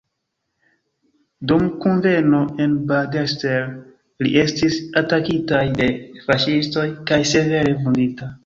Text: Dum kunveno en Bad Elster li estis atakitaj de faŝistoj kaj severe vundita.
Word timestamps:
Dum 1.51 1.67
kunveno 1.83 2.39
en 2.65 2.73
Bad 2.93 3.19
Elster 3.25 3.69
li 4.27 4.33
estis 4.47 4.81
atakitaj 5.05 5.63
de 5.83 5.91
faŝistoj 6.27 6.91
kaj 7.13 7.25
severe 7.37 7.81
vundita. 7.87 8.37